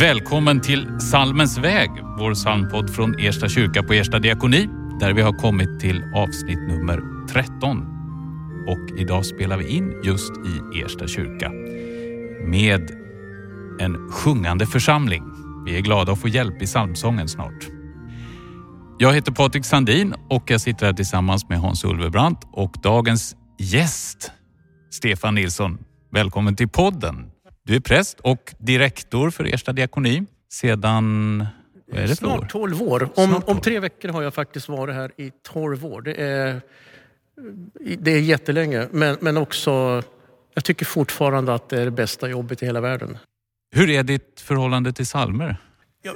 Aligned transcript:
Välkommen 0.00 0.60
till 0.60 1.00
Salmens 1.00 1.58
väg, 1.58 1.90
vår 2.18 2.34
psalmpodd 2.34 2.94
från 2.94 3.18
Ersta 3.18 3.48
kyrka 3.48 3.82
på 3.82 3.92
Ersta 3.92 4.18
diakoni, 4.18 4.68
där 5.00 5.12
vi 5.12 5.22
har 5.22 5.32
kommit 5.32 5.80
till 5.80 6.02
avsnitt 6.14 6.58
nummer 6.58 7.26
13. 7.28 7.86
Och 8.68 8.98
idag 8.98 9.26
spelar 9.26 9.56
vi 9.56 9.68
in 9.68 10.00
just 10.04 10.30
i 10.30 10.82
Ersta 10.82 11.06
kyrka 11.06 11.50
med 12.46 12.90
en 13.80 14.10
sjungande 14.10 14.66
församling. 14.66 15.22
Vi 15.66 15.76
är 15.76 15.80
glada 15.80 16.12
att 16.12 16.20
få 16.20 16.28
hjälp 16.28 16.62
i 16.62 16.66
psalmsången 16.66 17.28
snart. 17.28 17.68
Jag 18.98 19.14
heter 19.14 19.32
Patrik 19.32 19.64
Sandin 19.64 20.14
och 20.28 20.50
jag 20.50 20.60
sitter 20.60 20.86
här 20.86 20.92
tillsammans 20.92 21.48
med 21.48 21.60
Hans 21.60 21.84
Ulvebrant 21.84 22.38
och 22.52 22.76
dagens 22.82 23.36
gäst, 23.58 24.30
Stefan 24.90 25.34
Nilsson. 25.34 25.78
Välkommen 26.12 26.56
till 26.56 26.68
podden. 26.68 27.30
Du 27.62 27.76
är 27.76 27.80
präst 27.80 28.20
och 28.20 28.54
direktor 28.58 29.30
för 29.30 29.54
Ersta 29.54 29.72
diakoni 29.72 30.24
sedan 30.52 31.46
vad 31.92 32.02
är 32.02 32.08
det? 32.08 32.16
Snart 32.16 32.50
12 32.50 32.82
år. 32.82 33.08
Om, 33.14 33.42
om 33.46 33.60
tre 33.60 33.80
veckor 33.80 34.08
har 34.08 34.22
jag 34.22 34.34
faktiskt 34.34 34.68
varit 34.68 34.94
här 34.94 35.12
i 35.16 35.32
12 35.42 35.86
år. 35.86 36.02
Det 36.02 36.14
är, 36.14 36.60
det 37.98 38.10
är 38.10 38.20
jättelänge, 38.20 38.88
men, 38.90 39.16
men 39.20 39.36
också... 39.36 40.02
Jag 40.54 40.64
tycker 40.64 40.86
fortfarande 40.86 41.54
att 41.54 41.68
det 41.68 41.80
är 41.80 41.84
det 41.84 41.90
bästa 41.90 42.28
jobbet 42.28 42.62
i 42.62 42.66
hela 42.66 42.80
världen. 42.80 43.18
Hur 43.74 43.90
är 43.90 44.02
ditt 44.02 44.40
förhållande 44.40 44.92
till 44.92 45.06
salmer? 45.06 45.56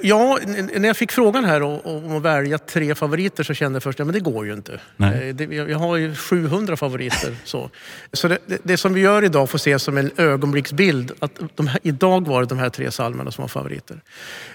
Ja, 0.02 0.38
när 0.74 0.86
jag 0.86 0.96
fick 0.96 1.12
frågan 1.12 1.44
här 1.44 1.62
om 1.62 2.16
att 2.16 2.22
välja 2.22 2.58
tre 2.58 2.94
favoriter 2.94 3.44
så 3.44 3.54
kände 3.54 3.76
jag 3.76 3.82
först 3.82 4.00
att 4.00 4.12
det 4.12 4.20
går 4.20 4.46
ju 4.46 4.52
inte. 4.52 4.80
Nej. 4.96 5.32
Det- 5.32 5.44
Jag 5.54 5.78
har 5.78 5.96
ju 5.96 6.14
700 6.14 6.76
favoriter. 6.76 7.36
Så, 7.44 7.70
så 8.12 8.28
det, 8.28 8.38
det, 8.62 8.76
som 8.76 8.94
vi 8.94 9.00
gör 9.00 9.24
idag 9.24 9.50
får 9.50 9.56
ses 9.58 9.82
som 9.82 9.96
en 9.96 10.10
ögonblicksbild. 10.16 11.12
Att 11.18 11.40
här, 11.58 11.78
idag 11.82 12.26
var 12.28 12.40
det 12.40 12.46
de 12.48 12.58
här 12.58 12.70
tre 12.70 12.90
psalmerna 12.90 13.30
som 13.30 13.42
var 13.42 13.48
favoriter. 13.48 14.00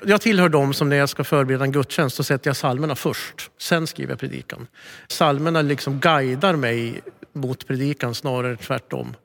Jag 0.06 0.22
tillhör 0.22 0.50
dem 0.50 0.74
som 0.74 0.90
när 0.90 0.96
jag 0.96 1.10
ska 1.10 1.24
förbereda 1.24 1.64
en 1.64 1.72
gudstjänst 1.72 2.16
så 2.16 2.24
sätter 2.24 2.50
jag 2.50 2.56
psalmerna 2.56 2.96
först. 2.96 3.52
Sen 3.60 3.88
skriver 3.88 4.12
jag 4.12 4.20
predikan. 4.20 4.68
Psalmerna 5.10 5.62
liksom 5.62 6.00
guidar 6.00 6.56
mig 6.56 7.02
mot 7.34 7.68
predikan 7.68 8.16
snarare 8.16 8.56
tvärtom. 8.58 9.16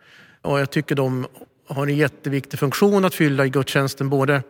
Och 0.42 0.60
jag 0.60 0.70
tycker 0.70 0.94
de 0.94 1.26
har 1.68 1.86
en 1.86 1.96
jätteviktig 1.96 2.58
funktion 2.58 3.04
att 3.04 3.14
fylla 3.14 3.46
i 3.46 3.48
gudstjänsten. 3.48 4.08
Både 4.08 4.42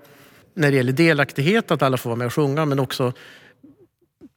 när 0.55 0.71
det 0.71 0.77
gäller 0.77 0.93
delaktighet, 0.93 1.71
att 1.71 1.83
alla 1.83 1.97
får 1.97 2.11
vara 2.11 2.19
med 2.19 2.27
och 2.27 2.35
sjunga, 2.35 2.65
men 2.65 2.79
också 2.79 3.13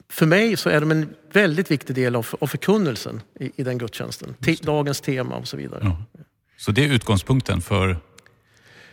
för 0.10 0.26
mig 0.26 0.58
så 0.58 0.70
är 0.70 0.80
de 0.82 0.92
en 0.92 1.10
väldigt 1.34 1.72
viktig 1.72 1.96
del 1.96 2.16
av, 2.16 2.28
av 2.42 2.48
förkunnelsen 2.48 3.22
i, 3.40 3.52
i 3.56 3.64
den 3.64 3.78
gudstjänsten. 3.78 4.34
Te, 4.42 4.56
dagens 4.62 5.02
tema 5.02 5.36
och 5.36 5.48
så 5.48 5.58
vidare. 5.58 5.82
Ja. 5.84 6.22
Så 6.58 6.72
det 6.72 6.86
är 6.86 6.94
utgångspunkten 6.94 7.62
för 7.62 7.98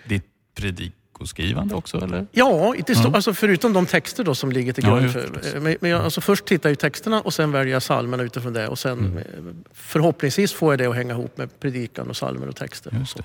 ditt 0.08 0.24
predikoskrivande 0.54 1.74
också, 1.74 1.96
eller? 2.04 2.26
Ja, 2.32 2.74
det 2.86 2.94
står, 2.94 3.14
alltså 3.14 3.34
förutom 3.34 3.72
de 3.72 3.86
texter 3.86 4.24
då 4.24 4.34
som 4.34 4.52
ligger 4.52 4.72
till 4.72 4.84
Ja, 4.84 4.90
grund 4.90 5.06
ju 5.06 5.12
för... 5.12 5.60
Men, 5.60 5.76
men 5.80 5.90
jag, 5.90 6.00
alltså 6.04 6.20
först 6.20 6.44
tittar 6.44 6.68
jag 6.68 6.72
i 6.74 6.76
texterna 6.76 7.20
och 7.20 7.34
sen 7.34 7.52
väljer 7.52 7.72
jag 7.72 7.82
psalmerna 7.82 8.22
utifrån 8.22 8.52
det. 8.52 8.68
Och 8.68 8.78
sen 8.78 8.98
Mm. 8.98 9.16
eh, 9.18 9.24
förhoppningsvis 9.72 10.52
får 10.52 10.72
jag 10.72 10.78
det 10.78 10.86
att 10.86 10.94
hänga 10.96 11.12
ihop 11.14 11.36
med 11.38 11.60
predikan 11.60 12.08
och 12.08 12.14
psalmer 12.14 12.48
och 12.48 12.56
texter. 12.56 12.96
Just 12.98 13.16
det. 13.16 13.24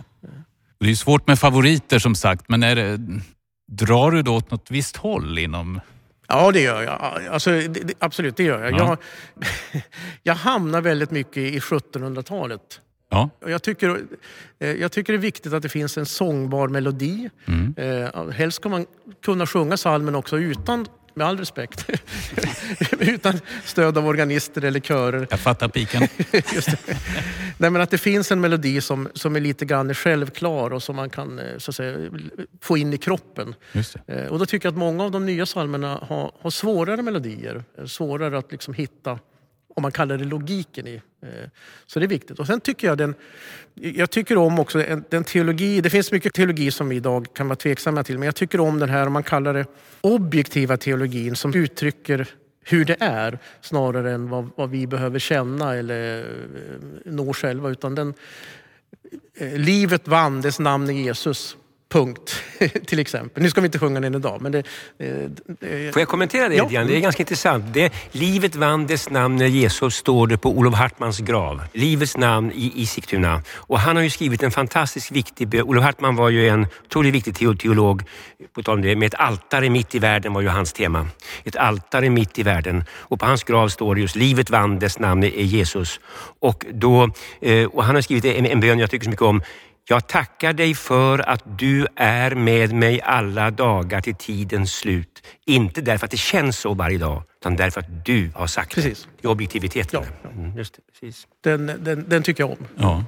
Och 0.80 0.86
det 0.86 0.92
är 0.92 0.96
svårt 0.96 1.28
med 1.28 1.40
favoriter 1.40 2.00
som 2.00 2.16
sagt, 2.16 2.50
men 2.50 2.64
är 2.64 2.76
det, 2.76 3.00
drar 3.70 4.12
du 4.12 4.22
då 4.22 4.36
åt 4.36 4.52
något 4.52 4.72
visst 4.72 4.98
håll 4.98 5.38
inom... 5.38 5.82
Ja, 6.28 6.52
det 6.52 6.62
gör 6.62 6.82
jag. 6.82 7.28
Alltså, 7.32 7.52
det, 7.52 7.94
absolut, 8.00 8.38
det 8.38 8.44
gör 8.44 8.64
jag. 8.64 8.74
Ja. 8.74 8.98
Jag, 9.42 9.82
jag 10.24 10.36
hamnar 10.36 10.82
väldigt 10.82 11.12
mycket 11.12 11.38
i 11.38 11.60
1700-talet. 11.60 12.82
Ja, 13.10 13.30
Jag 13.40 13.64
tycker, 13.64 14.02
eh, 14.60 14.72
jag 14.72 14.92
tycker 14.92 15.14
det 15.14 15.18
är 15.18 15.22
viktigt 15.22 15.54
att 15.54 15.62
det 15.64 15.70
finns 15.70 15.98
en 15.98 16.06
sångbar 16.06 16.68
melodi. 16.68 17.30
Mm. 17.46 17.74
Eh, 17.78 18.30
helst 18.30 18.56
ska 18.56 18.70
man 18.70 18.86
kunna 19.26 19.48
sjunga 19.48 19.78
salmen 19.78 20.16
också 20.16 20.38
utan, 20.38 20.88
med 21.14 21.28
all 21.28 21.38
respekt, 21.38 21.90
utan 23.00 23.40
stöd 23.66 23.98
av 23.98 24.08
organister 24.08 24.64
eller 24.64 24.80
körer. 24.80 25.28
jag 25.30 25.40
fattar 25.40 25.68
piken. 25.68 26.02
Nej, 27.58 27.70
men 27.70 27.82
att 27.82 27.90
det 27.90 27.98
finns 27.98 28.32
en 28.32 28.42
melodi 28.42 28.82
som, 28.82 29.10
som 29.14 29.36
är 29.36 29.40
lite 29.40 29.66
grann 29.66 29.94
självklar 29.94 30.74
och 30.74 30.84
som 30.84 30.96
man 30.96 31.10
kan 31.10 31.40
eh, 31.40 31.58
så 31.58 31.72
att 31.72 31.76
säga, 31.76 32.10
få 32.62 32.78
in 32.78 32.94
i 32.94 32.98
kroppen. 32.98 33.56
Eh, 34.08 34.26
Och 34.26 34.40
då 34.40 34.46
tycker 34.46 34.66
jag 34.68 34.72
att 34.72 34.78
många 34.78 35.04
av 35.04 35.12
de 35.12 35.26
nya 35.26 35.46
psalmerna 35.46 36.00
har, 36.08 36.32
har 36.42 36.50
svårare 36.50 37.02
melodier. 37.02 37.64
eh, 37.78 37.86
Svårare 37.86 38.38
att 38.38 38.52
liksom 38.52 38.74
hitta, 38.74 39.20
om 39.80 39.82
man 39.82 39.92
kallar 39.92 40.18
det 40.18 40.26
logiken 40.26 40.88
i. 40.88 41.02
Eh, 41.22 41.30
så 41.86 42.00
det 42.00 42.06
är 42.06 42.08
viktigt. 42.08 42.40
Och 42.40 42.48
sen 42.48 42.60
tycker 42.62 42.88
jag 42.88 42.98
den, 42.98 43.16
jag 43.74 44.10
tycker 44.10 44.38
om 44.38 44.60
också 44.60 44.84
en- 44.84 45.04
den 45.10 45.24
teologi, 45.24 45.82
det 45.82 45.90
finns 45.90 46.12
mycket 46.12 46.34
teologi 46.34 46.72
som 46.72 46.90
vi 46.90 46.96
idag 46.96 47.28
kan 47.34 47.48
vara 47.48 47.56
tveksamma 47.56 48.04
till, 48.04 48.18
men 48.20 48.26
jag 48.26 48.36
tycker 48.36 48.60
om 48.60 48.80
den 48.80 48.90
här, 48.90 49.08
om 49.08 49.14
man 49.14 49.24
kallar 49.24 49.54
det 49.54 49.66
objektiva 50.02 50.78
teologin 50.78 51.36
som 51.36 51.54
uttrycker 51.56 52.28
hur 52.64 52.86
det 52.86 52.98
är 53.00 53.40
snarare 53.62 54.12
än 54.12 54.30
vad, 54.30 54.50
vad 54.56 54.70
vi 54.70 54.88
behöver 54.88 55.20
känna 55.20 55.76
eller 55.76 56.20
eh, 56.20 56.26
nå 57.06 57.34
själva. 57.34 57.70
Utan 57.70 57.96
den, 57.96 58.14
eh, 59.38 59.54
livet 59.58 60.08
vann, 60.08 60.42
dess 60.42 60.60
namn 60.60 60.90
är 60.90 60.94
Jesus. 60.94 61.58
Punkt. 61.90 62.44
till 62.86 63.00
exempel. 63.00 63.44
Nu 63.44 63.50
ska 63.50 63.62
vi 63.62 63.66
inte 63.66 63.80
sjunga 63.80 64.00
den 64.00 64.16
idag, 64.16 64.42
men 64.42 64.52
det... 64.52 64.64
det 65.60 65.94
Får 65.94 66.00
jag 66.02 66.08
kommentera 66.08 66.50
det 66.50 66.56
Ja. 66.56 66.68
grann? 66.68 66.88
Det 66.88 66.96
är 66.96 67.00
ganska 67.00 67.24
intressant. 67.24 67.66
Det, 67.74 67.94
livet 68.12 68.56
vann 68.56 68.88
dess 68.88 69.10
namn 69.10 69.36
när 69.36 69.46
Jesus 69.48 69.96
står 69.96 70.28
det 70.28 70.38
på 70.38 70.50
Olof 70.58 70.74
Hartmans 70.76 71.20
grav. 71.20 71.62
Livets 71.74 72.18
namn 72.18 72.52
i, 72.56 72.86
Sigtuna. 72.86 73.42
Och 73.56 73.80
han 73.80 73.96
har 73.96 74.04
ju 74.04 74.10
skrivit 74.10 74.44
en 74.44 74.52
fantastiskt 74.52 75.12
viktig... 75.12 75.56
Olof 75.64 75.84
Hartman 75.84 76.16
var 76.16 76.30
ju 76.30 76.48
en 76.48 76.68
otroligt 76.86 77.14
viktig 77.14 77.34
teo- 77.36 77.56
teolog. 77.58 78.04
På 78.56 78.64
tal 78.64 78.76
om 78.76 78.82
det, 78.82 78.96
med 78.96 79.08
ett 79.08 79.20
altare 79.20 79.70
mitt 79.70 79.96
i 79.96 80.00
världen 80.00 80.34
var 80.34 80.42
ju 80.42 80.48
hans 80.48 80.74
tema. 80.74 81.08
Ett 81.44 81.56
altare 81.56 82.10
mitt 82.10 82.40
i 82.40 82.44
världen. 82.44 82.84
Och 82.92 83.20
på 83.20 83.26
hans 83.26 83.44
grav 83.44 83.70
står 83.70 83.96
det 83.96 84.02
just 84.02 84.16
livet 84.16 84.50
vann 84.50 84.80
dess 84.80 85.00
namn 85.00 85.24
är 85.24 85.28
Jesus. 85.28 86.00
Och, 86.40 86.66
då, 86.74 87.10
eh, 87.42 87.66
och 87.66 87.84
han 87.84 87.96
har 87.96 88.02
skrivit 88.02 88.26
en, 88.26 88.46
en 88.46 88.60
bön 88.60 88.80
jag 88.80 88.90
tycker 88.92 89.04
så 89.04 89.10
mycket 89.10 89.22
om. 89.26 89.42
Jag 89.88 90.08
tackar 90.08 90.54
dig 90.54 90.76
för 90.76 91.20
att 91.20 91.44
du 91.60 91.88
är 91.96 92.36
med 92.36 92.74
mig 92.74 93.02
alla 93.02 93.52
dagar 93.52 94.02
till 94.02 94.16
tidens 94.16 94.74
slut. 94.74 95.24
Inte 95.46 95.82
därför 95.82 96.06
att 96.06 96.12
det 96.12 96.18
känns 96.18 96.58
så 96.60 96.74
varje 96.74 96.98
dag, 96.98 97.24
utan 97.42 97.56
därför 97.56 97.80
att 97.80 98.06
du 98.06 98.32
har 98.36 98.48
sagt 98.48 98.76
Precis. 98.76 99.08
det. 99.22 99.28
I 99.28 99.32
objektiviteten. 99.32 100.04
Ja, 100.24 100.30
Mm, 100.30 100.58
just 100.58 100.74
det, 100.74 100.82
precis. 100.92 101.28
Den, 101.44 101.66
den, 101.66 102.10
den 102.10 102.24
tycker 102.24 102.44
jag 102.44 102.52
om. 102.52 102.58
Ja. 102.76 103.04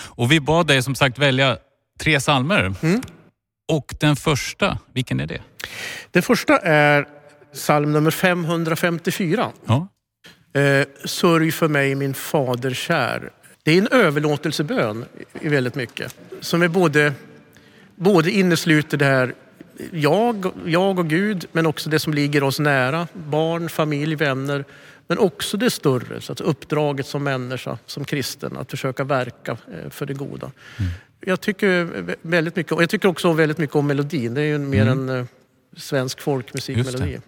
Och 0.00 0.32
vi 0.32 0.40
bad 0.40 0.66
dig 0.66 0.82
som 0.82 0.94
sagt 0.94 1.18
välja 1.18 1.58
tre 2.00 2.18
psalmer. 2.20 2.74
Och 3.68 3.94
den 4.00 4.16
första, 4.16 4.78
vilken 4.92 5.20
är 5.20 5.26
det? 5.26 5.40
Den 6.10 6.22
första 6.22 6.58
är 6.58 7.08
psalm 7.52 7.92
nummer 7.92 8.10
554. 8.10 9.50
Ja, 9.66 9.88
Eh, 10.52 10.86
Sörj 11.04 11.52
för 11.52 11.68
mig 11.68 11.94
min 11.94 12.14
fader 12.14 12.74
kär. 12.74 13.30
Det 13.68 13.72
är 13.72 13.78
en 13.78 13.88
överlåtelsebön 13.88 15.04
i 15.40 15.48
väldigt 15.48 15.74
mycket. 15.74 16.16
Som 16.40 16.62
är 16.62 16.68
både, 16.68 17.12
både 17.96 18.30
innesluter 18.30 18.98
det 18.98 19.04
här 19.04 19.34
jag, 19.92 20.52
jag 20.66 20.98
och 20.98 21.08
Gud, 21.08 21.46
men 21.52 21.66
också 21.66 21.90
det 21.90 21.98
som 21.98 22.14
ligger 22.14 22.42
oss 22.42 22.58
nära. 22.58 23.08
Barn, 23.12 23.68
familj, 23.68 24.14
vänner. 24.14 24.64
Men 25.06 25.18
också 25.18 25.56
det 25.56 25.70
större, 25.70 26.20
så 26.20 26.32
att 26.32 26.40
uppdraget 26.40 27.06
som 27.06 27.24
människa, 27.24 27.78
som 27.86 28.04
kristen, 28.04 28.56
att 28.56 28.70
försöka 28.70 29.04
verka 29.04 29.52
eh, 29.52 29.90
för 29.90 30.06
det 30.06 30.14
goda. 30.14 30.50
Jag 31.20 31.40
tycker 31.40 32.04
väldigt 32.22 32.56
mycket, 32.56 32.72
och 32.72 32.82
jag 32.82 32.90
tycker 32.90 33.08
också 33.08 33.32
väldigt 33.32 33.58
mycket 33.58 33.76
om 33.76 33.86
melodin. 33.86 34.34
Det 34.34 34.40
är 34.40 34.46
ju 34.46 34.58
mer 34.58 34.86
en 34.86 35.08
eh, 35.08 35.24
svensk 35.76 36.20
folkmusikmelodi. 36.20 37.20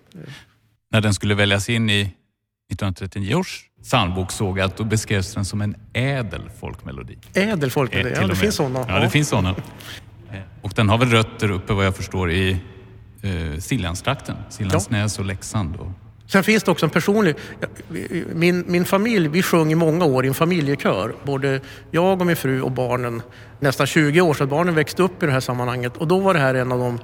när 0.91 1.01
den 1.01 1.15
skulle 1.15 1.35
väljas 1.35 1.69
in 1.69 1.91
i 1.91 2.01
1939 2.01 3.35
års 3.35 3.70
psalmbok 3.83 4.33
såg 4.33 4.61
att 4.61 4.77
då 4.77 4.85
beskrevs 4.85 5.35
den 5.35 5.45
som 5.45 5.61
en 5.61 5.77
ädel 5.93 6.51
folkmelodi. 6.61 7.19
Ädel 7.35 7.71
folkmelodi, 7.71 8.15
Eh, 8.15 8.21
ja 8.21 8.27
det 8.29 8.37
finns 8.37 8.55
sådana. 8.55 8.85
Ja, 8.89 8.99
det 9.01 9.11
finns 9.11 9.29
sådana. 9.29 9.49
Eh, 10.33 10.39
Och 10.63 10.73
den 10.77 10.89
har 10.89 10.99
väl 10.99 11.09
rötter 11.11 11.51
uppe 11.51 11.73
vad 11.73 11.87
jag 11.87 11.97
förstår 11.97 12.31
i 12.31 12.51
eh, 13.23 13.61
Siljanstrakten. 13.61 14.37
Siljansnäs 14.49 15.19
och 15.19 15.25
Leksand. 15.25 15.77
Och, 15.77 15.87
Sen 16.27 16.45
finns 16.45 16.63
det 16.63 16.71
också 16.71 16.87
en 16.87 16.91
personlig... 16.91 17.35
Min, 18.35 18.65
min 18.69 18.85
familj, 18.85 19.29
vi 19.29 19.43
sjöng 19.43 19.73
i 19.73 19.75
många 19.75 20.05
år 20.05 20.25
i 20.25 20.29
en 20.29 20.35
familjekör. 20.35 21.15
Både 21.25 21.61
jag 21.91 22.21
och 22.21 22.27
min 22.27 22.37
fru 22.37 22.63
och 22.63 22.71
barnen. 22.73 23.23
Nästan 23.61 23.87
20 23.87 24.21
år, 24.21 24.43
att 24.43 24.49
barnen 24.49 24.75
växte 24.75 25.03
upp 25.03 25.23
i 25.23 25.27
det 25.27 25.33
här 25.33 25.41
sammanhanget. 25.41 25.97
Och 25.97 26.09
då 26.09 26.19
var 26.19 26.35
det 26.35 26.41
här 26.41 26.55
en 26.55 26.73
av 26.73 26.79
de 26.79 26.99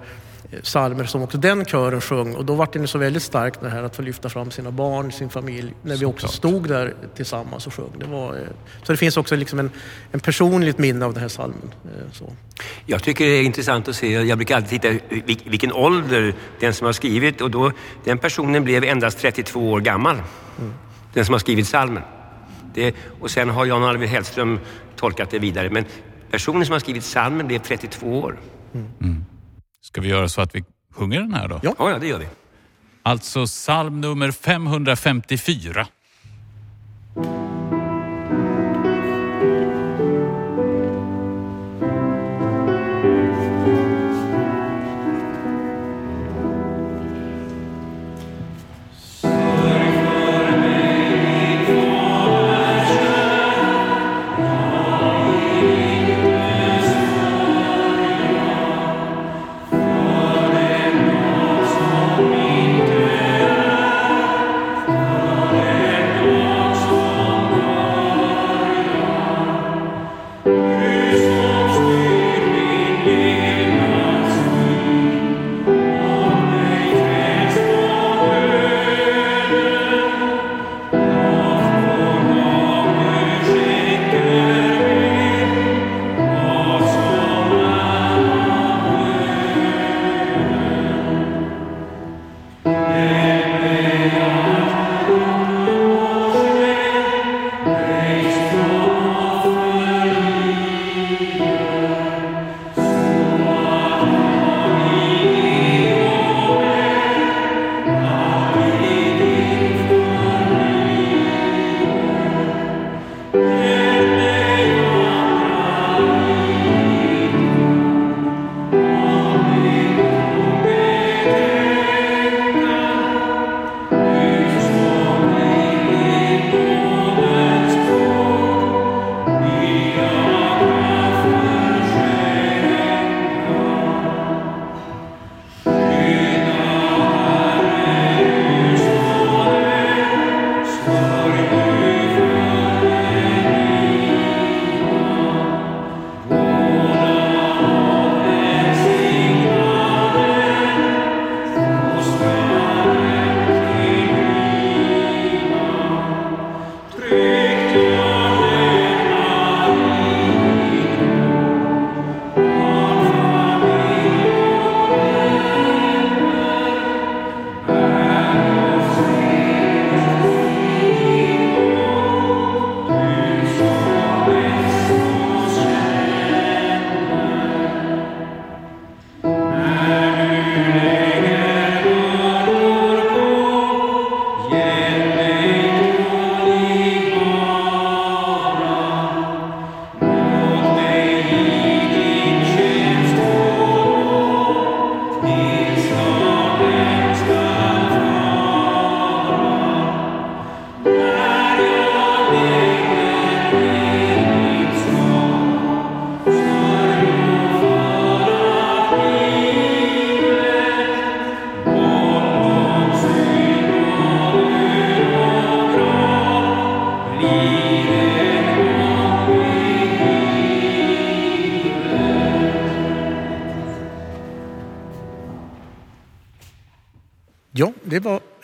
psalmer 0.62 1.04
som 1.04 1.22
också 1.22 1.38
den 1.38 1.64
kören 1.64 2.00
sjöng. 2.00 2.34
Och 2.34 2.44
då 2.44 2.54
var 2.54 2.69
det 2.72 2.87
så 2.87 2.98
väldigt 2.98 3.22
starkt 3.22 3.60
det 3.60 3.69
här 3.69 3.82
att 3.82 3.96
få 3.96 4.02
lyfta 4.02 4.28
fram 4.28 4.50
sina 4.50 4.70
barn, 4.70 5.12
sin 5.12 5.28
familj. 5.31 5.75
När 5.82 5.96
vi 5.96 6.04
också 6.04 6.28
stod 6.28 6.69
där 6.69 6.94
tillsammans 7.16 7.66
och 7.66 7.75
sjöng. 7.75 7.93
Det 7.98 8.06
var, 8.06 8.34
eh, 8.34 8.40
så 8.82 8.93
det 8.93 8.96
finns 8.98 9.16
också 9.16 9.37
liksom 9.37 9.58
en, 9.58 9.70
en 10.12 10.20
personligt 10.20 10.78
minne 10.78 11.04
av 11.06 11.12
den 11.12 11.22
här 11.22 11.28
psalmen. 11.28 11.72
eh, 11.84 12.12
Så. 12.12 12.32
Jag 12.87 13.02
tycker 13.02 13.25
det 13.25 13.31
är 13.31 13.43
intressant 13.43 13.88
att 13.88 13.96
se, 13.96 14.10
jag 14.12 14.38
brukar 14.38 14.56
alltid 14.56 14.82
titta 14.82 14.88
vil- 15.14 15.50
vilken 15.50 15.72
ålder 15.72 16.34
den 16.60 16.75
som 16.75 16.84
har 16.84 16.93
skrivit 16.93 17.40
och 17.40 17.50
då, 17.50 17.72
den 18.04 18.19
personen 18.19 18.64
blev 18.64 18.84
endast 18.84 19.19
32 19.19 19.70
år 19.72 19.81
gammal. 19.81 20.16
Den 21.14 21.25
som 21.25 21.32
har 21.32 21.38
skrivit 21.38 21.64
psalmen. 21.66 22.02
Det, 22.75 22.94
och 23.20 23.31
sen 23.31 23.50
har 23.50 23.66
Jan 23.66 23.84
Arvid 23.84 24.08
Hellström 24.08 24.58
tolkat 24.96 25.31
det 25.31 25.38
vidare. 25.38 25.70
Men 25.70 25.84
personen 26.31 26.66
som 26.66 26.72
har 26.72 26.81
skrivit 26.81 27.02
psalmen 27.02 27.46
blev 27.46 27.58
32 27.58 28.20
år. 28.20 28.37
Ska 29.81 30.00
vi 30.00 30.08
göra 30.08 30.28
så 30.28 30.40
att 30.40 30.55
vi 30.55 30.64
sjunger 30.94 31.20
den 31.20 31.34
här 31.34 31.49
då? 31.49 31.61
Ja. 31.62 31.75
Ja, 31.78 31.99
det 31.99 32.06
gör 32.06 32.19
vi. 32.19 32.26
Alltså 33.02 33.46
psalm 33.46 34.00
nummer 34.00 34.31
554. 34.31 35.87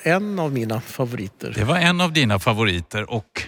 En 0.02 0.38
av 0.38 0.52
mina 0.52 0.80
favoriter. 0.80 1.52
Det 1.56 1.64
var 1.64 1.76
en 1.78 2.00
av 2.00 2.12
dina 2.12 2.38
favoriter 2.38 3.10
och 3.10 3.42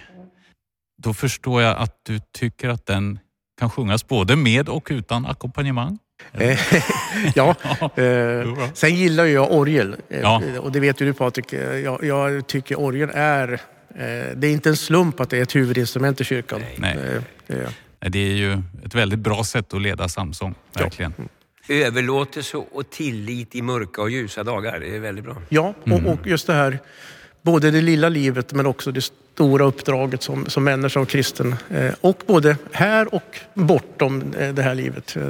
då 1.03 1.15
förstår 1.15 1.63
jag 1.63 1.77
att 1.79 1.97
du 2.03 2.21
tycker 2.33 2.69
att 2.69 2.87
den 2.87 3.19
kan 3.61 3.71
sjungas 3.71 4.09
både 4.09 4.37
med 4.37 4.69
och 4.69 4.87
utan 4.91 5.27
ackompanjemang. 5.27 5.99
Eh, 6.33 6.59
ja, 7.35 7.55
eh, 8.03 8.71
sen 8.75 8.95
gillar 8.95 9.25
jag 9.25 9.53
orgel. 9.53 9.97
Eh, 10.09 10.21
Ja. 10.21 10.43
Och 10.61 10.73
det 10.73 10.81
vet 10.81 11.01
ju 11.01 11.07
du 11.07 11.13
Patrik. 11.13 11.53
Eh, 11.53 11.77
Jag, 11.79 12.05
jag 12.05 12.47
tycker 12.47 12.79
orgel 12.81 13.11
är... 13.15 13.53
Eh, 13.53 13.59
det 14.37 14.47
är 14.47 14.53
inte 14.53 14.69
en 14.69 14.77
slump 14.77 15.21
att 15.21 15.31
det 15.31 15.39
är 15.39 15.43
ett 15.43 15.57
huvudinstrument 15.57 16.21
i 16.21 16.25
kyrkan. 16.25 16.61
Nej. 16.77 16.97
Eh, 16.99 17.23
det 17.47 17.55
är- 17.55 17.69
Nej, 18.01 18.11
Det 18.11 18.19
är 18.19 18.35
ju 18.35 18.53
ett 18.85 18.95
väldigt 18.95 19.19
bra 19.19 19.45
sätt 19.45 19.75
att 19.75 19.83
leda 19.83 20.09
psalmsång, 20.09 20.55
verkligen. 20.73 21.13
Överlåtelse 21.69 22.57
och 22.57 22.91
tillit 22.91 23.55
i 23.55 23.63
mörka 23.63 24.03
och 24.03 24.11
ljusa 24.11 24.45
dagar. 24.45 24.81
Det 24.81 24.97
är 24.97 25.01
väldigt 25.01 25.25
bra. 25.25 25.37
Ja, 25.49 25.75
och, 25.85 26.13
och 26.13 26.27
just 26.27 26.47
det 26.47 26.53
här, 26.55 26.79
både 27.43 27.71
det 27.71 27.81
lilla 27.81 28.09
livet 28.09 28.53
men 28.53 28.67
också 28.67 28.93
det 28.93 29.01
stora 29.35 29.65
uppdraget 29.65 30.23
som, 30.23 30.47
som 30.47 30.65
människa 30.65 31.01
och 31.01 31.09
kristen. 31.09 31.55
Eh, 31.71 31.93
och 32.01 32.23
både 32.27 32.57
här 32.73 33.15
och 33.15 33.39
bortom 33.55 34.35
eh, 34.39 34.55
det 34.55 34.63
här 34.63 34.75
livet. 34.75 35.17
Eh, 35.17 35.23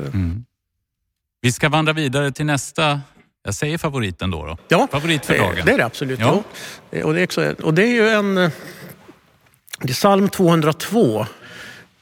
Vi 1.41 1.53
ska 1.53 1.69
vandra 1.69 1.93
vidare 1.93 2.33
till 2.33 2.47
nästa, 2.47 3.01
jag 3.45 3.55
säger 3.55 3.79
favoriten 3.79 4.31
då. 4.31 4.47
då. 4.47 4.59
Ja, 4.69 4.89
Favorit 4.91 5.27
för 5.27 5.39
dagen. 5.39 5.57
Det 5.67 5.73
är 5.73 5.79
det 5.79 5.85
absolut. 5.87 6.21
Ja. 6.21 6.43
Ja. 6.91 7.05
Och, 7.05 7.15
det 7.15 7.21
är 7.21 7.25
också, 7.25 7.55
och 7.63 7.75
det 7.75 7.83
är 7.83 7.93
ju 7.95 8.09
en... 8.09 8.35
Det 8.35 9.91
är 9.91 9.95
psalm 9.95 10.29
202. 10.29 11.27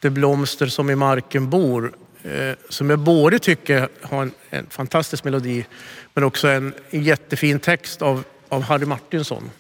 Det 0.01 0.11
blomster 0.11 0.67
som 0.67 0.91
i 0.91 0.95
marken 0.95 1.51
bor. 1.51 1.93
Eh, 2.25 2.55
som 2.69 2.91
jag 2.91 2.99
både 2.99 3.39
tycker 3.39 3.89
har 4.03 4.23
en, 4.23 4.33
en 4.51 4.67
fantastisk 4.71 5.25
melodi 5.25 5.67
men 6.15 6.25
också 6.25 6.49
en, 6.49 6.75
en 6.91 7.03
jättefin 7.03 7.59
text 7.59 8.03
av, 8.03 8.25
av 8.49 8.63
Harry 8.63 8.87
Martinsson. 8.87 9.51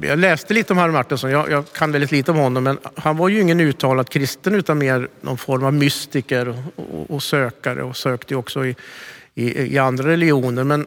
Jag 0.00 0.18
läste 0.18 0.54
lite 0.54 0.72
om 0.72 0.78
Harry 0.78 0.92
Martinsson, 0.92 1.30
jag, 1.30 1.50
jag 1.50 1.72
kan 1.72 1.92
väldigt 1.92 2.12
lite 2.12 2.30
om 2.30 2.36
honom 2.36 2.64
men 2.64 2.78
han 2.94 3.16
var 3.16 3.28
ju 3.28 3.40
ingen 3.40 3.60
uttalad 3.60 4.08
kristen 4.08 4.54
utan 4.54 4.78
mer 4.78 5.08
någon 5.20 5.38
form 5.38 5.64
av 5.64 5.74
mystiker 5.74 6.48
och, 6.48 6.56
och, 6.76 7.10
och 7.10 7.22
sökare 7.22 7.82
och 7.82 7.96
sökte 7.96 8.34
ju 8.34 8.38
också 8.38 8.66
i, 8.66 8.76
i, 9.34 9.74
i 9.74 9.78
andra 9.78 10.08
religioner. 10.08 10.64
Men 10.64 10.86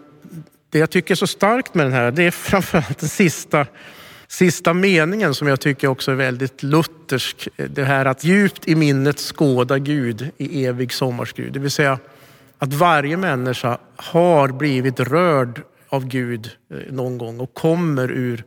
det 0.69 0.79
jag 0.79 0.89
tycker 0.89 1.13
är 1.13 1.15
så 1.15 1.27
starkt 1.27 1.73
med 1.73 1.85
den 1.85 1.93
här 1.93 2.11
det 2.11 2.23
är 2.23 2.31
framförallt 2.31 2.99
den 2.99 3.09
sista, 3.09 3.65
sista 4.27 4.73
meningen 4.73 5.33
som 5.33 5.47
jag 5.47 5.59
tycker 5.59 5.87
också 5.87 6.11
är 6.11 6.15
väldigt 6.15 6.63
luthersk. 6.63 7.47
Det 7.55 7.83
här 7.83 8.05
att 8.05 8.23
djupt 8.23 8.67
i 8.67 8.75
minnet 8.75 9.19
skåda 9.19 9.77
Gud 9.79 10.31
i 10.37 10.65
evig 10.65 10.93
sommarskrud. 10.93 11.53
Det 11.53 11.59
vill 11.59 11.71
säga 11.71 11.99
att 12.57 12.73
varje 12.73 13.17
människa 13.17 13.77
har 13.95 14.47
blivit 14.47 14.99
rörd 14.99 15.61
av 15.89 16.07
Gud 16.07 16.51
eh, 16.71 16.93
någon 16.93 17.17
gång 17.17 17.39
och 17.39 17.53
kommer 17.53 18.11
ur 18.11 18.43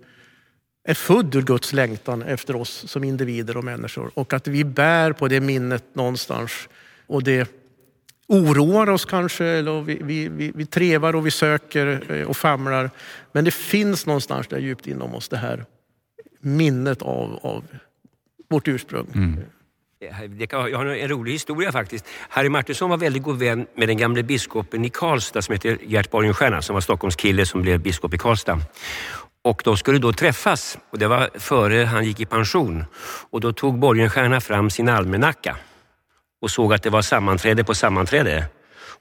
är 0.84 0.94
född 0.94 1.34
ur 1.34 1.42
Guds 1.42 1.72
längtan 1.72 2.22
efter 2.22 2.56
oss 2.56 2.84
som 2.88 3.04
individer 3.04 3.56
och 3.56 3.64
människor 3.64 4.10
och 4.14 4.32
att 4.32 4.48
vi 4.48 4.64
bär 4.64 5.12
på 5.12 5.28
det 5.28 5.40
minnet 5.40 5.84
någonstans 5.94 6.68
och 7.06 7.22
det 7.22 7.59
oroar 8.30 8.90
oss 8.90 9.04
kanske, 9.04 9.44
eller 9.44 9.80
vi, 9.80 9.98
vi, 10.02 10.28
vi, 10.28 10.52
vi 10.54 10.66
trevar 10.66 11.16
och 11.16 11.26
vi 11.26 11.30
söker 11.30 12.12
eh, 12.12 12.28
och 12.28 12.36
famlar. 12.36 12.90
Men 13.32 13.44
det 13.44 13.50
finns 13.50 14.06
någonstans 14.06 14.46
där 14.46 14.58
djupt 14.58 14.86
inom 14.86 15.14
oss 15.14 15.28
det 15.28 15.36
här 15.36 15.64
minnet 16.40 17.02
av, 17.02 17.38
av 17.42 17.64
vårt 18.50 18.68
ursprung. 18.68 19.06
Mm. 19.14 19.40
Jag 20.38 20.78
har 20.78 20.86
en 20.86 21.08
rolig 21.08 21.32
historia 21.32 21.72
faktiskt. 21.72 22.04
Harry 22.28 22.48
Martinsson 22.48 22.90
var 22.90 22.96
väldigt 22.96 23.22
god 23.22 23.38
vän 23.38 23.66
med 23.74 23.88
den 23.88 23.96
gamle 23.96 24.22
biskopen 24.22 24.84
i 24.84 24.90
Karlstad 24.90 25.42
som 25.42 25.52
heter 25.52 25.78
Gert 25.82 26.10
Borgenstierna 26.10 26.62
som 26.62 26.74
var 26.74 26.80
Stockholmskille 26.80 27.46
som 27.46 27.62
blev 27.62 27.80
biskop 27.80 28.14
i 28.14 28.18
Karlstad. 28.18 28.58
Och 29.42 29.62
de 29.64 29.76
skulle 29.76 29.98
då 29.98 30.12
träffas 30.12 30.78
och 30.90 30.98
det 30.98 31.08
var 31.08 31.30
före 31.34 31.84
han 31.84 32.04
gick 32.04 32.20
i 32.20 32.26
pension. 32.26 32.84
Och 33.30 33.40
då 33.40 33.52
tog 33.52 33.78
Borgenstierna 33.78 34.40
fram 34.40 34.70
sin 34.70 34.88
almanacka 34.88 35.56
och 36.40 36.50
såg 36.50 36.72
att 36.74 36.82
det 36.82 36.90
var 36.90 37.02
sammanträde 37.02 37.64
på 37.64 37.74
sammanträde. 37.74 38.46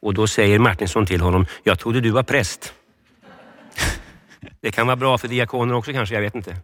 Och 0.01 0.13
då 0.13 0.27
säger 0.27 0.59
Martinsson 0.59 1.05
till 1.05 1.21
honom, 1.21 1.45
jag 1.63 1.79
trodde 1.79 2.01
du 2.01 2.09
var 2.09 2.23
präst. 2.23 2.73
Det 4.61 4.71
kan 4.71 4.87
vara 4.87 4.95
bra 4.95 5.17
för 5.17 5.27
diakoner 5.27 5.73
också 5.73 5.93
kanske, 5.93 6.15
jag 6.15 6.21
vet 6.21 6.35
inte. 6.35 6.55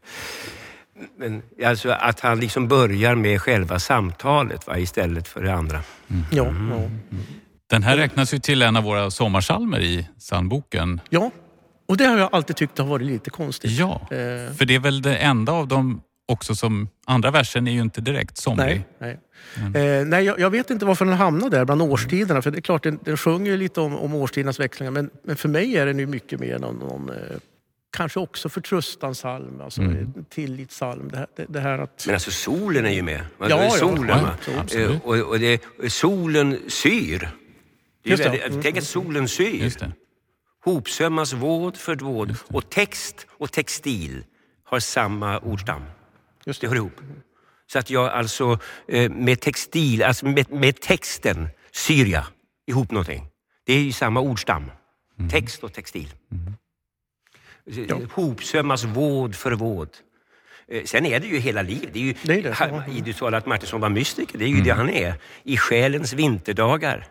Men 1.18 1.42
alltså 1.66 1.90
att 1.90 2.20
han 2.20 2.40
liksom 2.40 2.68
börjar 2.68 3.16
med 3.16 3.42
själva 3.42 3.80
samtalet 3.80 4.68
va, 4.68 4.78
istället 4.78 5.28
för 5.28 5.44
det 5.44 5.54
andra. 5.54 5.80
Mm. 6.08 6.24
Ja, 6.32 6.46
ja. 6.46 6.90
Den 7.70 7.84
här 7.84 7.98
räknas 7.98 8.34
ju 8.34 8.40
till 8.40 8.62
en 8.62 8.76
av 8.76 8.84
våra 8.84 9.12
sommarsalmer 9.12 9.80
i 9.80 10.08
psalmboken. 10.20 11.02
ja, 11.10 11.32
och 11.88 11.98
det 11.98 12.06
har 12.06 12.18
jag 12.18 12.30
alltid 12.32 12.56
tyckt 12.56 12.78
har 12.78 12.86
varit 12.86 13.08
lite 13.08 13.30
konstigt. 13.30 13.72
Ja, 13.72 14.02
Eh, 14.02 14.54
för 14.58 14.66
det 14.66 14.76
är 14.76 14.80
väl 14.80 15.02
det 15.02 15.18
enda 15.18 15.52
av 15.52 15.68
dem 15.68 16.02
också 16.26 16.56
som... 16.56 16.90
Andra 17.06 17.32
versen 17.32 17.68
är 17.68 17.72
ju 17.72 17.82
inte 17.82 18.02
direkt 18.02 18.38
somrig. 18.38 18.84
Nej, 19.00 19.20
nej. 19.74 20.00
Eh, 20.00 20.06
nej 20.06 20.24
jag, 20.26 20.40
jag 20.40 20.50
vet 20.50 20.70
inte 20.70 20.86
varför 20.86 21.06
den 21.06 21.14
hamnar 21.14 21.50
där 21.50 21.66
bland 21.66 21.82
årstiderna. 21.82 22.42
För 22.42 22.52
det 22.52 22.58
är 22.58 22.62
klart, 22.62 22.84
den, 22.84 23.00
den 23.04 23.18
sjunger 23.18 23.52
ju 23.52 23.58
lite 23.58 23.82
om, 23.82 23.96
om 23.96 24.14
årstidernas 24.16 24.60
växlingar. 24.60 24.92
Men, 24.92 25.10
men 25.24 25.36
för 25.36 25.50
mig 25.50 25.78
är 25.78 25.86
den 25.86 26.00
ju 26.00 26.06
mycket 26.06 26.40
mer 26.40 26.60
någon, 26.60 26.76
någon 26.76 27.10
eh, 27.10 27.16
kanske 27.98 28.20
också 28.20 28.50
förtröstanssalm, 28.50 29.62
alltså 29.62 29.82
Mm. 29.82 30.14
tillitssalm. 30.30 31.10
Det 31.12 31.18
här, 31.18 31.28
det, 31.36 31.46
det 31.50 31.60
här 31.60 31.80
att... 31.80 32.04
Men 32.06 32.16
alltså 32.16 32.32
solen 32.32 32.86
är 32.86 32.92
ju 32.94 33.02
med. 33.02 33.22
Ja, 33.40 33.50
ja, 33.50 33.70
solen, 33.70 34.08
ja, 34.08 34.36
absolut. 34.60 34.90
Eh, 34.92 35.02
Och, 35.04 35.16
och 35.18 35.40
det, 35.40 35.62
solen 35.88 36.60
syr. 36.68 37.30
Just 38.04 38.24
det. 38.24 38.30
väldigt, 38.30 38.48
Mm. 38.48 38.62
Tänk 38.62 38.78
att 38.78 38.84
solen 38.84 39.28
syr. 39.28 39.64
Just 39.64 39.80
det. 39.80 39.92
Hopsömmas 40.66 41.34
våd 41.34 41.78
för 41.78 41.96
våd. 41.96 42.36
Och 42.48 42.70
text 42.70 43.28
och 43.30 43.52
textil 43.52 44.24
har 44.64 44.80
samma 44.80 45.40
ordstam. 45.40 45.82
Just 46.46 46.62
Det 46.62 46.68
det. 46.68 46.70
hör 46.70 46.76
ihop. 46.76 47.02
Så 47.72 47.80
att 47.80 47.90
jag 47.90 48.06
alltså 48.12 48.60
eh, 48.88 49.12
med 49.12 49.40
textil, 49.42 50.04
alltså 50.04 50.26
med, 50.26 50.52
med 50.52 50.82
texten 50.82 51.48
syr 51.72 52.06
jag 52.06 52.24
ihop 52.68 52.92
någonting. 52.92 53.28
Det 53.66 53.74
är 53.74 53.80
ju 53.80 53.92
samma 53.92 54.20
ordstam. 54.20 54.72
Text 55.32 55.64
och 55.64 55.74
textil. 55.74 56.14
Ja. 57.88 58.00
Hopsömmas 58.12 58.84
våd 58.84 59.36
för 59.36 59.52
våd. 59.52 59.90
Eh, 60.68 60.84
Sen 60.84 61.06
är 61.06 61.20
det 61.20 61.28
ju 61.28 61.38
hela 61.40 61.62
livet. 61.62 61.90
Det 61.94 62.00
är 62.00 62.04
ju, 62.04 62.14
Det 62.24 62.34
är 62.34 62.42
det. 62.88 63.02
Du 63.06 63.14
sa 63.14 63.30
att 63.30 63.46
Martinsson 63.46 63.82
var 63.82 63.90
mystiker. 63.90 64.38
Det 64.40 64.46
är 64.46 64.50
ju 64.50 64.62
det 64.62 64.72
han 64.72 64.90
är. 64.90 65.14
I 65.44 65.58
själens 65.58 66.14
vinterdagar. 66.14 67.08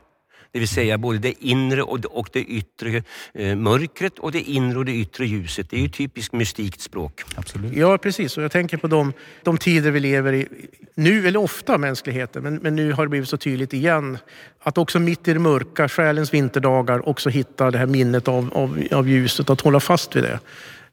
Det 0.54 0.60
vill 0.60 0.68
säga 0.68 0.98
både 0.98 1.18
det 1.18 1.44
inre 1.44 1.82
och 1.82 2.00
det, 2.00 2.08
och 2.08 2.28
det 2.32 2.40
yttre 2.40 3.02
eh, 3.32 3.56
mörkret 3.56 4.18
och 4.18 4.32
det 4.32 4.40
inre 4.40 4.78
och 4.78 4.84
det 4.84 4.92
yttre 4.92 5.26
ljuset. 5.26 5.70
Det 5.70 5.76
är 5.76 5.80
ju 5.80 5.88
typiskt 5.88 6.34
mystikt 6.34 6.80
språk. 6.80 7.22
Absolut. 7.34 7.72
Ja, 7.76 7.98
precis. 7.98 8.36
Och 8.36 8.42
jag 8.44 8.52
tänker 8.52 8.76
på 8.76 8.86
de, 8.86 9.12
de 9.42 9.58
tider 9.58 9.90
vi 9.90 10.00
lever 10.00 10.32
i. 10.32 10.48
Nu, 10.94 11.28
eller 11.28 11.40
ofta 11.40 11.78
mänskligheten, 11.78 12.42
men, 12.42 12.54
men 12.56 12.76
nu 12.76 12.92
har 12.92 13.06
det 13.06 13.10
blivit 13.10 13.28
så 13.28 13.36
tydligt 13.36 13.72
igen. 13.72 14.18
Att 14.62 14.78
också 14.78 14.98
mitt 14.98 15.28
i 15.28 15.32
det 15.32 15.38
mörka, 15.38 15.88
själens 15.88 16.34
vinterdagar, 16.34 17.08
också 17.08 17.30
hitta 17.30 17.70
det 17.70 17.78
här 17.78 17.86
minnet 17.86 18.28
av, 18.28 18.50
av, 18.54 18.82
av 18.92 19.08
ljuset. 19.08 19.50
Att 19.50 19.60
hålla 19.60 19.80
fast 19.80 20.16
vid 20.16 20.22
det. 20.22 20.38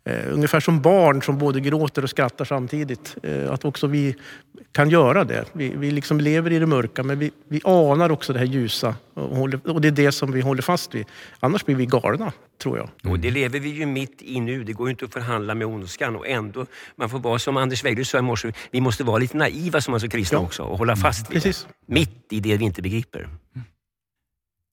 Eh, 0.03 0.34
ungefär 0.34 0.60
som 0.60 0.81
barn 0.81 1.22
som 1.22 1.38
både 1.38 1.60
gråter 1.60 2.03
och 2.03 2.10
skrattar 2.10 2.46
samtidigt. 2.46 3.15
Eh, 3.24 3.51
att 3.51 3.65
också 3.65 3.88
vi 3.88 4.15
kan 4.72 4.89
göra 4.89 5.24
det. 5.24 5.46
Vi, 5.53 5.70
vi 5.75 5.91
liksom 5.91 6.20
lever 6.20 6.51
i 6.51 6.60
det 6.60 6.65
mörka 6.65 7.03
men 7.03 7.20
vi, 7.20 7.31
vi 7.48 7.62
anar 7.63 8.10
också 8.12 8.34
det 8.34 8.39
här 8.39 8.46
ljusa. 8.46 8.96
Och, 9.13 9.36
håller, 9.36 9.70
och 9.70 9.81
det 9.81 9.88
är 9.88 9.91
det 9.91 10.12
som 10.12 10.31
vi 10.31 10.41
håller 10.41 10.62
fast 10.62 10.96
vid. 10.96 11.05
Annars 11.39 11.65
blir 11.65 11.75
vi 11.75 11.86
galna, 11.86 12.34
tror 12.62 12.77
jag. 12.77 13.12
Och 13.12 13.20
det 13.20 13.31
lever 13.31 13.60
vi 13.60 13.70
ju 13.70 13.86
mitt 13.86 14.22
i 14.22 14.39
nu. 14.39 14.63
Det 14.63 14.74
går 14.74 14.88
ju 14.88 14.91
inte 14.91 15.05
att 15.05 15.13
förhandla 15.13 15.55
med 15.55 15.67
ondskan. 15.67 16.15
Och 16.15 16.27
ändå, 16.27 16.65
man 16.96 17.10
får 17.10 17.20
vara 17.20 17.39
som 17.39 17.58
Anders 17.58 17.84
Weijlund 17.84 18.08
sa 18.08 18.17
i 18.17 18.22
morse, 18.22 18.51
vi 18.72 18.81
måste 18.81 19.03
vara 19.03 19.17
lite 19.17 19.38
naiva 19.38 19.81
som 19.81 19.93
alltså 19.93 20.10
kristna 20.10 20.38
Ja. 20.38 20.43
också 20.43 20.63
och 20.63 20.77
hålla 20.77 20.96
fast 20.96 21.29
vid 21.29 21.34
Precis. 21.43 21.67
det. 21.86 21.93
Mitt 21.93 22.25
i 22.29 22.39
det 22.39 22.58
vi 22.58 22.65
inte 22.65 22.81
begriper. 22.81 23.29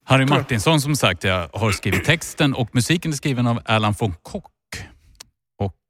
Harry 0.05 0.27
Martinsson 0.27 0.81
som 0.81 0.97
sagt 0.97 1.25
jag 1.25 1.49
har 1.53 1.73
skrivit 1.73 2.05
texten 2.05 2.55
och 2.55 2.75
musiken 2.75 3.13
är 3.13 3.17
skriven 3.17 3.47
av 3.47 3.61
Erland 3.65 3.95
von 3.99 4.15
Kock. 4.23 4.45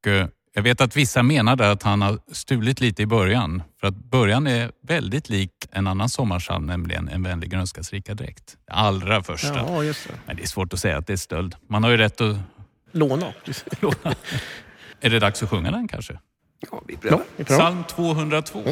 Eh, 0.09 0.27
jag 0.55 0.63
vet 0.63 0.81
att 0.81 0.97
vissa 0.97 1.23
menade 1.23 1.71
att 1.71 1.83
han 1.83 2.03
har 2.03 2.19
stulit 2.33 2.81
lite 2.81 3.03
i 3.03 3.07
början. 3.07 3.63
För 3.81 3.87
att 3.87 3.95
början 3.95 4.47
är 4.47 4.71
väldigt 4.83 5.29
lik 5.29 5.51
en 5.71 5.87
annan 5.87 6.09
sommarpsalm, 6.09 6.67
nämligen 6.67 7.09
En 7.09 7.23
vänlig 7.23 7.51
grönskas 7.51 7.93
rika 7.93 8.15
dräkt. 8.15 8.57
Det 8.67 8.73
allra 8.73 9.23
första. 9.23 9.55
Ja, 9.57 9.85
just 9.85 10.09
det. 10.09 10.15
Men 10.27 10.37
det 10.37 10.43
är 10.43 10.47
svårt 10.47 10.73
att 10.73 10.79
säga 10.81 10.99
att 10.99 11.07
det 11.07 11.13
är 11.13 11.17
stöld. 11.17 11.55
Man 11.69 11.83
har 11.85 11.91
ju 11.91 11.97
rätt 11.97 12.21
att 12.21 12.37
Låna. 12.93 13.33
låna. 13.81 14.15
Är 15.01 15.11
det 15.11 15.19
dags 15.19 15.43
att 15.43 15.51
sjunga 15.51 15.71
den 15.71 15.89
kanske? 15.89 16.19
Ja, 16.71 16.83
vi 16.87 16.97
prövar. 16.97 17.19
Ja, 17.19 17.25
vi 17.37 17.45
prövar. 17.45 17.63
Psalm 17.63 17.85
202. 17.85 18.63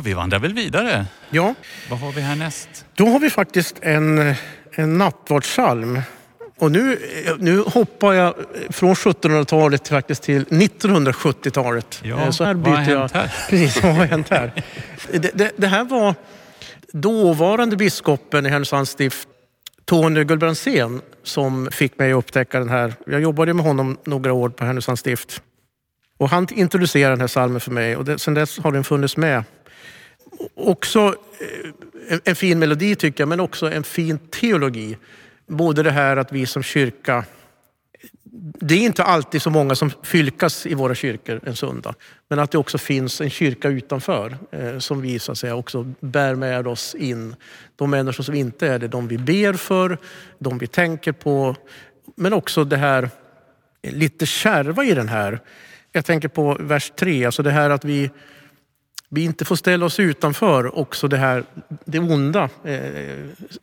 Ja, 0.00 0.04
vi 0.04 0.14
vandrar 0.14 0.38
väl 0.38 0.54
vidare. 0.54 1.06
Ja, 1.30 1.54
Vad 1.90 1.98
har 1.98 2.12
vi 2.12 2.20
härnäst? 2.20 2.84
då 2.94 3.06
har 3.06 3.20
vi 3.20 3.30
faktiskt 3.30 3.76
en, 3.82 4.34
en 4.72 4.98
nattvardssalm. 4.98 6.00
Och 6.58 6.72
nu, 6.72 6.98
nu 7.38 7.58
hoppar 7.60 8.12
jag 8.12 8.34
från 8.70 8.94
1700-talet 8.94 9.88
faktiskt 9.88 10.22
till 10.22 10.44
1970-talet. 10.44 12.00
Ja, 12.04 12.20
Eh, 12.20 12.30
Så 12.30 12.44
här 12.44 12.54
vad 12.54 12.68
har 12.68 12.84
byter 12.84 12.92
jag. 12.92 12.98
hänt 13.00 13.12
här? 13.12 13.32
Precis, 13.48 13.82
vad 13.82 13.92
har 13.94 14.04
hänt 14.06 14.28
här? 14.30 14.52
Det, 15.12 15.30
det, 15.38 15.50
det 15.56 15.66
här 15.66 15.84
var 15.84 16.14
dåvarande 16.92 17.76
biskopen 17.76 18.46
i 18.46 18.48
Härnösands 18.48 18.90
stift, 18.90 19.28
Tony 19.84 20.24
Gullbrandsen, 20.24 21.00
som 21.24 21.68
fick 21.72 21.98
mig 21.98 22.12
att 22.12 22.18
upptäcka 22.18 22.58
den 22.58 22.68
här. 22.68 22.94
Jag 23.06 23.20
jobbade 23.20 23.54
med 23.54 23.64
honom 23.64 23.98
några 24.04 24.32
år 24.32 24.48
på 24.48 24.64
Härnösands 24.64 25.00
stift. 25.00 25.42
Och 26.20 26.28
han 26.28 26.46
introducerade 26.50 27.12
den 27.12 27.20
här 27.20 27.28
salmen 27.28 27.60
för 27.60 27.70
mig 27.70 27.96
och 27.96 28.04
det, 28.04 28.18
sen 28.18 28.34
dess 28.34 28.58
har 28.58 28.72
den 28.72 28.84
funnits 28.84 29.16
med. 29.16 29.44
Också 30.54 31.14
eh, 31.40 32.14
en, 32.14 32.20
en 32.24 32.36
fin 32.36 32.58
melodi 32.58 32.94
tycker 32.94 33.20
jag, 33.20 33.28
men 33.28 33.40
också 33.40 33.72
en 33.72 33.82
fin 33.82 34.18
teologi. 34.18 34.96
Både 35.46 35.82
det 35.82 35.90
här 35.90 36.16
att 36.16 36.32
vi 36.32 36.46
som 36.46 36.62
kyrka 36.62 37.24
det 38.60 38.74
är 38.74 38.78
inte 38.78 39.04
alltid 39.04 39.42
så 39.42 39.50
många 39.50 39.74
som 39.74 39.90
fylkas 40.02 40.66
i 40.66 40.74
våra 40.74 40.94
kyrkor 40.94 41.40
en 41.44 41.56
söndag. 41.56 41.94
Men 42.28 42.38
att 42.38 42.50
det 42.50 42.58
också 42.58 42.78
finns 42.78 43.20
en 43.20 43.30
kyrka 43.30 43.68
utanför 43.68 44.38
eh, 44.50 44.78
som 44.78 45.00
vi 45.00 45.18
så 45.18 45.32
att 45.32 45.38
säga 45.38 45.54
också 45.54 45.94
bär 46.00 46.34
med 46.34 46.66
oss 46.66 46.94
in. 46.94 47.36
De 47.76 47.90
människor 47.90 48.24
som 48.24 48.34
inte 48.34 48.68
är 48.68 48.78
det, 48.78 48.88
de 48.88 49.08
vi 49.08 49.18
ber 49.18 49.52
för, 49.52 49.98
de 50.38 50.58
vi 50.58 50.66
tänker 50.66 51.12
på. 51.12 51.56
Men 52.14 52.32
också 52.32 52.64
det 52.64 52.76
här 52.76 53.10
lite 53.82 54.26
kärva 54.26 54.84
i 54.84 54.94
den 54.94 55.08
här. 55.08 55.40
Jag 55.92 56.04
tänker 56.04 56.28
på 56.28 56.56
vers 56.60 56.92
3, 56.96 57.24
alltså 57.24 57.42
det 57.42 57.50
här 57.50 57.70
att 57.70 57.84
vi, 57.84 58.10
vi 59.08 59.24
inte 59.24 59.44
får 59.44 59.56
ställa 59.56 59.86
oss 59.86 60.00
utanför 60.00 60.78
också 60.78 61.08
det 61.08 61.16
här 61.16 61.44
det 61.84 61.98
onda. 61.98 62.48
Eh, 62.64 62.80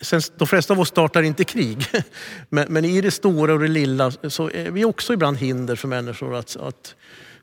sen, 0.02 0.22
de 0.38 0.48
flesta 0.48 0.74
av 0.74 0.80
oss 0.80 0.88
startar 0.88 1.24
inte 1.24 1.44
krig, 1.44 1.86
men, 2.50 2.66
men 2.70 2.86
i 2.86 3.02
det 3.02 3.12
stora 3.12 3.54
och 3.54 3.60
det 3.60 3.68
lilla 3.68 4.12
så 4.12 4.50
är 4.50 4.72
vi 4.72 4.86
också 4.86 5.14
ibland 5.14 5.38
hinder 5.38 5.76
för 5.76 5.88
människor 5.88 6.36
att, 6.36 6.56
att 6.56 6.96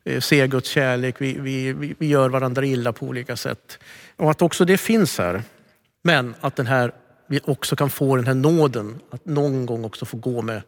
eh, 0.04 0.20
se 0.20 0.46
Guds 0.46 0.68
kärlek. 0.68 1.14
Vi, 1.18 1.38
vi, 1.40 1.72
vi, 1.72 1.94
vi 1.98 2.06
gör 2.06 2.28
varandra 2.28 2.64
illa 2.64 2.92
på 2.92 3.06
olika 3.06 3.36
sätt. 3.36 3.78
Och 4.16 4.30
att 4.30 4.42
också 4.42 4.64
det 4.64 4.78
finns 4.78 5.18
här. 5.18 5.42
Men 6.02 6.34
att 6.40 6.56
den 6.56 6.66
här, 6.66 6.92
vi 7.26 7.40
också 7.44 7.76
kan 7.76 7.90
få 7.90 8.16
den 8.16 8.26
här 8.26 8.34
nåden 8.34 9.00
att 9.10 9.26
någon 9.26 9.66
gång 9.66 9.84
också 9.84 10.04
få 10.04 10.16
gå 10.16 10.42
med 10.42 10.62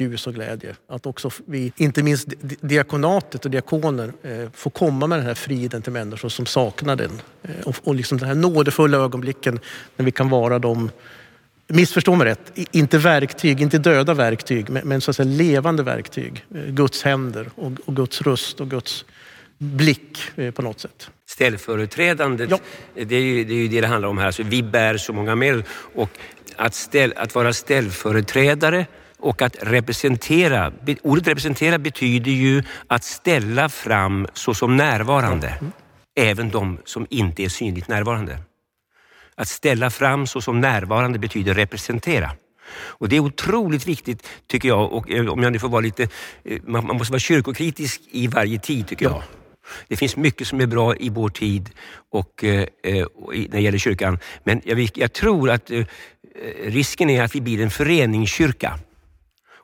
ljus 0.00 0.26
och 0.26 0.34
glädje. 0.34 0.76
Att 0.88 1.06
också 1.06 1.30
vi, 1.46 1.72
inte 1.76 2.02
minst 2.02 2.28
di- 2.40 2.56
diakonatet 2.60 3.44
och 3.44 3.50
diakoner, 3.50 4.12
eh, 4.22 4.50
får 4.54 4.70
komma 4.70 5.06
med 5.06 5.18
den 5.18 5.26
här 5.26 5.34
friden 5.34 5.82
till 5.82 5.92
människor 5.92 6.28
som 6.28 6.46
saknar 6.46 6.96
den. 6.96 7.20
Eh, 7.42 7.50
och, 7.66 7.76
och 7.84 7.94
liksom 7.94 8.18
den 8.18 8.28
här 8.28 8.34
nådefulla 8.34 8.98
ögonblicken 8.98 9.60
när 9.96 10.04
vi 10.04 10.10
kan 10.10 10.28
vara 10.28 10.58
de, 10.58 10.90
missförstå 11.68 12.14
mig 12.14 12.26
rätt, 12.26 12.52
inte 12.72 12.98
verktyg, 12.98 13.60
inte 13.60 13.78
döda 13.78 14.14
verktyg, 14.14 14.70
men, 14.84 15.00
så 15.00 15.10
att 15.10 15.16
säga 15.16 15.28
levande 15.28 15.82
verktyg. 15.82 16.44
Eh, 16.54 16.62
Guds 16.62 17.02
händer 17.02 17.48
och, 17.54 17.72
och 17.84 17.96
Guds 17.96 18.22
röst 18.22 18.60
och 18.60 18.70
Guds 18.70 19.04
blick 19.58 20.18
på 20.54 20.62
något 20.62 20.80
sätt. 20.80 21.10
Ställföreträdandet, 21.28 22.50
Ja. 22.50 22.58
det, 23.04 23.16
är 23.16 23.20
ju, 23.20 23.44
det 23.44 23.52
är 23.52 23.56
ju 23.58 23.68
det 23.68 23.80
det 23.80 23.86
handlar 23.86 24.08
om 24.08 24.18
här. 24.18 24.30
Så 24.30 24.42
vi 24.42 24.62
bär 24.62 24.96
så 24.96 25.12
många 25.12 25.34
med 25.34 25.62
och 25.94 26.10
att, 26.56 26.74
ställ, 26.74 27.12
att 27.16 27.34
vara 27.34 27.52
ställföreträdare 27.52 28.86
och 29.18 29.42
att 29.42 29.56
representera. 29.60 30.72
Ordet 31.02 31.26
representera 31.26 31.78
betyder 31.78 32.30
ju 32.30 32.62
att 32.86 33.04
ställa 33.04 33.68
fram 33.68 34.26
såsom 34.32 34.76
närvarande. 34.76 35.54
Även 36.16 36.50
de 36.50 36.78
som 36.84 37.06
inte 37.10 37.44
är 37.44 37.48
synligt 37.48 37.88
närvarande. 37.88 38.38
Att 39.34 39.48
ställa 39.48 39.90
fram 39.90 40.26
såsom 40.26 40.60
närvarande 40.60 41.18
betyder 41.18 41.54
representera. 41.54 42.30
Och 42.70 43.08
Det 43.08 43.16
är 43.16 43.20
otroligt 43.20 43.86
viktigt 43.86 44.26
tycker 44.46 44.68
jag, 44.68 44.92
och 44.92 45.10
eh, 45.10 45.26
om 45.26 45.42
jag 45.42 45.52
nu 45.52 45.58
får 45.58 45.68
vara 45.68 45.80
lite, 45.80 46.08
eh, 46.44 46.60
man 46.66 46.86
man 46.86 46.96
måste 46.96 47.12
vara 47.12 47.20
kyrkokritisk 47.20 48.00
i 48.10 48.26
varje 48.26 48.58
tid 48.58 48.86
tycker 48.88 49.04
Ja. 49.04 49.10
jag. 49.10 49.22
Det 49.88 49.96
finns 49.96 50.16
mycket 50.16 50.48
som 50.48 50.60
är 50.60 50.66
bra 50.66 50.96
i 50.96 51.08
vår 51.08 51.28
tid 51.28 51.70
och, 52.10 52.44
eh, 52.44 52.66
eh 52.82 53.02
och 53.02 53.32
när 53.34 53.48
det 53.48 53.60
gäller 53.60 53.78
kyrkan. 53.78 54.18
Men 54.44 54.60
jag, 54.64 54.90
jag 54.94 55.12
tror 55.12 55.50
att 55.50 55.70
eh, 55.70 55.84
risken 56.62 57.10
är 57.10 57.22
att 57.22 57.34
vi 57.34 57.40
blir 57.40 57.60
en 57.60 57.70
föreningskyrka. 57.70 58.78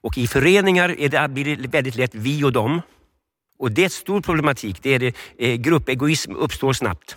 Och 0.05 0.19
i 0.19 0.27
föreningar 0.27 1.01
är 1.01 1.09
det, 1.09 1.29
blir 1.29 1.57
det 1.57 1.69
väldigt 1.69 1.97
lätt 1.97 2.15
vi 2.15 2.45
och 2.45 2.53
dem. 2.53 2.83
Och 3.59 3.73
det 3.73 3.83
är 3.83 3.85
en 3.85 3.91
stor 3.91 4.21
problematik. 4.21 4.83
Det 4.83 4.91
är 4.91 4.99
det, 4.99 5.15
eh, 5.39 5.55
gruppegoism 5.55 6.37
uppstår 6.37 6.73
snabbt. 6.73 7.17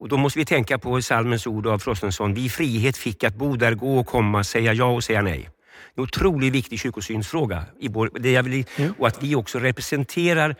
Och 0.00 0.08
då 0.08 0.16
måste 0.16 0.38
vi 0.38 0.44
tänka 0.44 0.78
på 0.78 1.02
salmens 1.02 1.46
ord 1.46 1.66
av 1.66 1.78
Frostenson. 1.78 2.34
Vi 2.34 2.48
frihet 2.48 2.96
fick 2.96 3.24
att 3.24 3.34
bo 3.34 3.56
där, 3.56 3.74
gå 3.74 3.98
och 3.98 4.06
komma, 4.06 4.44
säga 4.44 4.72
ja 4.72 4.84
och 4.84 5.04
säga 5.04 5.22
nej. 5.22 5.48
En 5.94 6.02
otroligt 6.02 6.52
viktig 6.52 6.80
kyrkosynsfråga. 6.80 7.64
I 7.80 7.88
vår, 7.88 8.10
det 8.20 8.30
jag 8.30 8.42
vill, 8.42 8.64
och 8.98 9.06
att 9.06 9.22
vi 9.22 9.34
också 9.34 9.58
representerar 9.58 10.56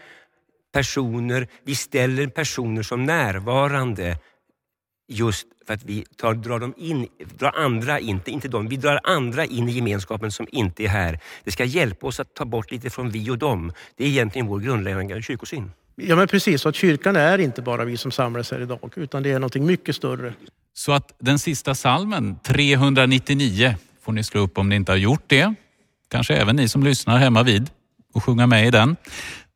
personer, 0.72 1.48
vi 1.64 1.74
ställer 1.74 2.26
personer 2.26 2.82
som 2.82 3.04
närvarande 3.04 4.18
just 5.08 5.46
för 5.66 5.74
att 5.74 5.84
vi 5.84 6.04
tar, 6.16 6.34
drar, 6.34 6.58
dem 6.58 6.74
in, 6.76 7.08
drar 7.38 7.52
andra 7.56 8.00
in, 8.00 8.08
inte, 8.08 8.30
inte 8.30 8.48
dem, 8.48 8.68
vi 8.68 8.76
drar 8.76 9.00
andra 9.04 9.44
in 9.44 9.68
i 9.68 9.72
gemenskapen 9.72 10.32
som 10.32 10.46
inte 10.50 10.84
är 10.84 10.88
här. 10.88 11.20
Det 11.44 11.50
ska 11.50 11.64
hjälpa 11.64 12.06
oss 12.06 12.20
att 12.20 12.34
ta 12.34 12.44
bort 12.44 12.70
lite 12.70 12.90
från 12.90 13.10
vi 13.10 13.30
och 13.30 13.38
dem. 13.38 13.72
Det 13.96 14.04
är 14.04 14.08
egentligen 14.08 14.46
vår 14.46 14.60
grundläggande 14.60 15.22
kyrkosyn. 15.22 15.70
Ja 15.94 16.16
men 16.16 16.28
precis, 16.28 16.66
att 16.66 16.74
kyrkan 16.74 17.16
är 17.16 17.38
inte 17.38 17.62
bara 17.62 17.84
vi 17.84 17.96
som 17.96 18.10
samlas 18.10 18.50
här 18.50 18.60
idag, 18.60 18.92
utan 18.96 19.22
det 19.22 19.30
är 19.30 19.38
någonting 19.38 19.66
mycket 19.66 19.96
större. 19.96 20.34
Så 20.74 20.92
att 20.92 21.14
den 21.18 21.38
sista 21.38 21.74
salmen, 21.74 22.36
399, 22.42 23.74
får 24.02 24.12
ni 24.12 24.24
slå 24.24 24.40
upp 24.40 24.58
om 24.58 24.68
ni 24.68 24.76
inte 24.76 24.92
har 24.92 24.96
gjort 24.96 25.24
det. 25.26 25.54
Kanske 26.08 26.34
även 26.34 26.56
ni 26.56 26.68
som 26.68 26.82
lyssnar 26.82 27.18
hemma 27.18 27.42
vid 27.42 27.70
och 28.14 28.24
sjunga 28.24 28.46
med 28.46 28.66
i 28.66 28.70
den. 28.70 28.96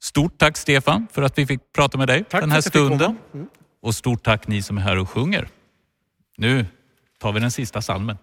Stort 0.03 0.39
tack 0.39 0.57
Stefan 0.57 1.07
för 1.13 1.23
att 1.23 1.39
vi 1.39 1.47
fick 1.47 1.61
prata 1.73 1.99
med 1.99 2.09
dig 2.09 2.25
Tack 2.25 2.41
den 2.41 2.51
här 2.51 2.61
stunden. 2.61 3.17
Och 3.83 3.95
stort 3.95 4.23
tack 4.23 4.49
ni 4.49 4.63
som 4.63 4.79
är 4.79 4.83
här 4.83 4.99
och 4.99 5.11
sjunger. 5.11 5.49
Nu 6.37 6.67
tar 7.19 7.33
vi 7.33 7.41
den 7.41 7.51
sista 7.51 7.83
salmen. 7.83 8.17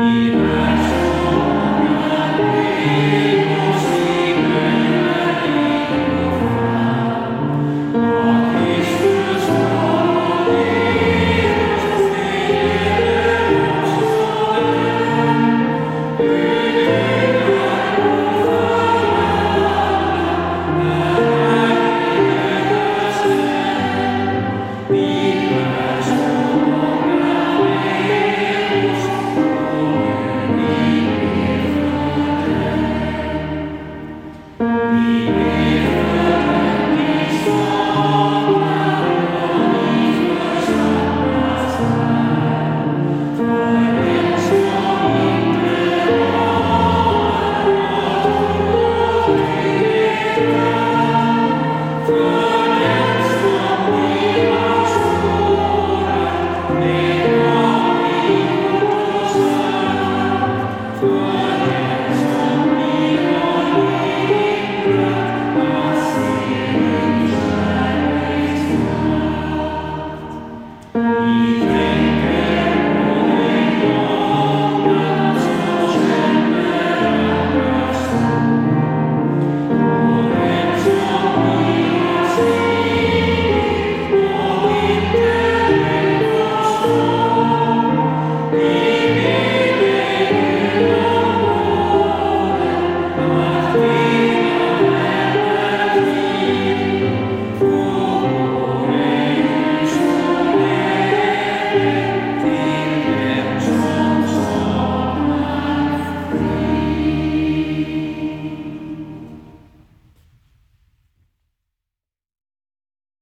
Yeah. 0.00 0.47